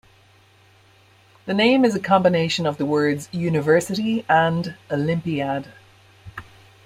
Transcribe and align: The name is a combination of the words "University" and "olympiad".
The 1.45 1.53
name 1.53 1.85
is 1.85 1.93
a 1.93 1.99
combination 1.99 2.65
of 2.65 2.77
the 2.79 2.87
words 2.87 3.29
"University" 3.31 4.25
and 4.27 4.73
"olympiad". 4.89 5.67